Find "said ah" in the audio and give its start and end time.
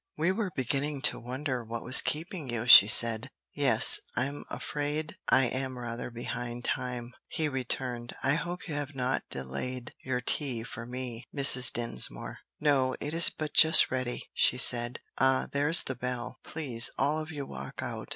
14.57-15.47